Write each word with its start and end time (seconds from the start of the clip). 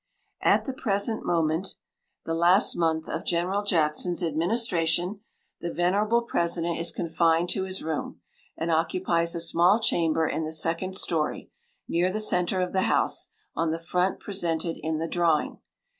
At 0.41 0.65
the 0.65 0.73
present 0.73 1.23
moment 1.27 1.75
(the 2.25 2.33
last 2.33 2.75
month 2.75 3.07
of 3.07 3.23
General 3.23 3.61
Jackson's 3.63 4.23
administration) 4.23 5.19
the 5.59 5.71
venerable 5.71 6.23
President 6.23 6.79
is 6.79 6.91
confined 6.91 7.51
to 7.51 7.65
his 7.65 7.83
room, 7.83 8.19
and 8.57 8.71
occupies 8.71 9.35
a 9.35 9.39
small 9.39 9.79
chamber 9.79 10.27
in 10.27 10.43
the 10.43 10.53
second 10.53 10.95
story, 10.95 11.51
near 11.87 12.11
the 12.11 12.19
centre 12.19 12.61
of 12.61 12.73
the 12.73 12.81
house, 12.89 13.29
on 13.55 13.69
the 13.69 13.77
front 13.77 14.19
presented 14.19 14.75
in 14.81 14.97
the 14.97 15.07
drawing. 15.07 15.59